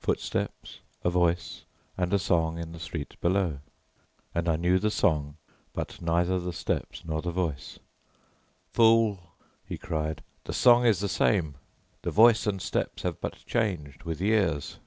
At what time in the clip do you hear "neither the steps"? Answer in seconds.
6.00-7.04